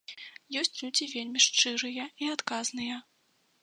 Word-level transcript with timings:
Ёсць 0.61 0.73
людзі 0.79 1.09
вельмі 1.13 1.39
шчырыя 1.47 2.11
і 2.25 2.35
адказныя. 2.39 2.95